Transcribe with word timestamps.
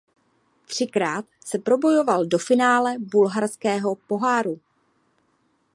Třikrát 0.65 1.25
se 1.45 1.59
probojoval 1.59 2.25
do 2.25 2.37
finále 2.37 2.95
bulharského 2.99 3.95
poháru. 3.95 4.59